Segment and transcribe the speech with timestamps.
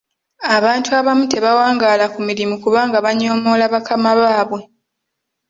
[0.55, 4.61] Abantu abamu tebawangaala ku mirimu kubanga banyoomoola bakama baabwe.